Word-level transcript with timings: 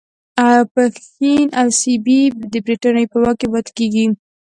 پښین 0.73 1.47
او 1.59 1.67
سیبی 1.79 2.21
د 2.51 2.53
برټانیې 2.65 3.05
په 3.11 3.17
واک 3.21 3.35
کې 3.39 3.47
پاتیږي. 3.53 4.05